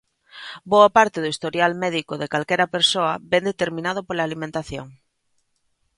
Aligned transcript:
Boa 0.71 0.89
parte 0.97 1.17
do 1.21 1.31
historial 1.33 1.71
médico 1.83 2.13
de 2.21 2.29
calquera 2.33 2.71
persoa 2.75 3.13
vén 3.31 3.43
determinado 3.51 3.99
pola 4.07 4.25
alimentación. 4.27 4.87